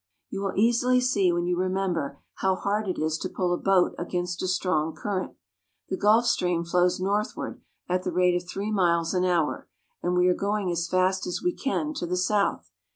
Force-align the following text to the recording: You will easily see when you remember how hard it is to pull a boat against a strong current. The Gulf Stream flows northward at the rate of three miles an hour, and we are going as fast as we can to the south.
You 0.31 0.41
will 0.41 0.53
easily 0.55 0.99
see 0.99 1.31
when 1.31 1.45
you 1.45 1.55
remember 1.59 2.17
how 2.37 2.55
hard 2.55 2.87
it 2.87 2.97
is 2.97 3.19
to 3.19 3.29
pull 3.29 3.53
a 3.53 3.57
boat 3.59 3.93
against 3.99 4.41
a 4.41 4.47
strong 4.47 4.95
current. 4.95 5.35
The 5.89 5.95
Gulf 5.97 6.25
Stream 6.25 6.65
flows 6.65 6.99
northward 6.99 7.61
at 7.87 8.01
the 8.01 8.11
rate 8.11 8.33
of 8.35 8.49
three 8.49 8.71
miles 8.71 9.13
an 9.13 9.25
hour, 9.25 9.67
and 10.01 10.15
we 10.17 10.27
are 10.27 10.33
going 10.33 10.71
as 10.71 10.87
fast 10.87 11.27
as 11.27 11.43
we 11.43 11.53
can 11.53 11.93
to 11.93 12.07
the 12.07 12.17
south. 12.17 12.71